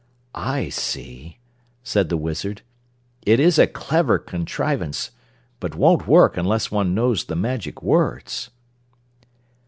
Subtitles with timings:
[0.33, 1.37] "I see,"
[1.83, 2.63] said the Wizard.
[3.23, 5.11] "It is a clever contrivance,
[5.59, 8.49] but won't work unless one knows the magic words."